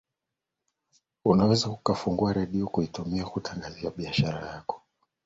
[1.25, 4.81] unaweza ukafungua redio ukaitumia kutangaza biashara yako